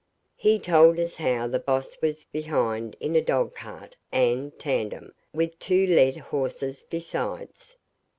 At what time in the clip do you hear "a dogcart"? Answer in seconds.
3.15-3.95